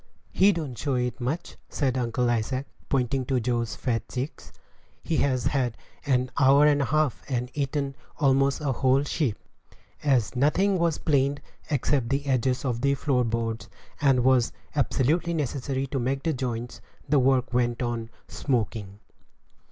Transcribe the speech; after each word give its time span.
"He 0.31 0.51
don't 0.51 0.75
show 0.75 0.95
it 0.95 1.21
much," 1.21 1.57
said 1.69 1.95
Uncle 1.95 2.27
Isaac, 2.27 2.65
pointing 2.89 3.23
to 3.25 3.39
Joe's 3.39 3.75
fat 3.75 4.09
cheeks; 4.09 4.51
"he 5.03 5.17
has 5.17 5.45
had 5.45 5.77
an 6.07 6.31
hour 6.39 6.65
and 6.65 6.81
a 6.81 6.85
half, 6.85 7.21
and 7.29 7.51
eaten 7.53 7.95
almost 8.17 8.61
a 8.61 8.71
whole 8.71 9.03
sheep." 9.03 9.37
As 10.01 10.35
nothing 10.35 10.79
was 10.79 10.97
planed 10.97 11.39
except 11.69 12.09
the 12.09 12.25
edges 12.25 12.65
of 12.65 12.81
the 12.81 12.95
floor 12.95 13.23
boards, 13.23 13.69
and 14.01 14.23
what 14.23 14.29
was 14.33 14.51
absolutely 14.75 15.35
necessary 15.35 15.85
to 15.85 15.99
make 15.99 16.23
the 16.23 16.33
joints, 16.33 16.81
the 17.07 17.19
work 17.19 17.53
went 17.53 17.83
on 17.83 18.09
"smoking." 18.27 18.97